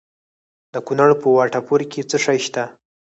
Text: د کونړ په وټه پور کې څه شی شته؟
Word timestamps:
د 0.73 0.75
کونړ 0.87 1.09
په 1.21 1.27
وټه 1.35 1.59
پور 1.67 1.81
کې 1.91 2.01
څه 2.09 2.17
شی 2.23 2.39
شته؟ 2.45 2.63